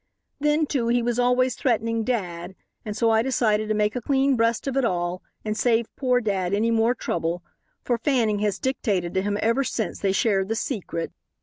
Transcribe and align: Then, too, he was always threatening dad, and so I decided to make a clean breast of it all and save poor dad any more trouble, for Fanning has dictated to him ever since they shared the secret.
Then, 0.39 0.65
too, 0.65 0.87
he 0.87 1.03
was 1.03 1.19
always 1.19 1.53
threatening 1.53 2.03
dad, 2.03 2.55
and 2.83 2.97
so 2.97 3.11
I 3.11 3.21
decided 3.21 3.67
to 3.69 3.75
make 3.75 3.95
a 3.95 4.01
clean 4.01 4.35
breast 4.35 4.65
of 4.65 4.75
it 4.75 4.83
all 4.83 5.21
and 5.45 5.55
save 5.55 5.95
poor 5.95 6.19
dad 6.19 6.55
any 6.55 6.71
more 6.71 6.95
trouble, 6.95 7.43
for 7.83 7.99
Fanning 7.99 8.39
has 8.39 8.57
dictated 8.57 9.13
to 9.13 9.21
him 9.21 9.37
ever 9.43 9.63
since 9.63 9.99
they 9.99 10.11
shared 10.11 10.49
the 10.49 10.55
secret. 10.55 11.11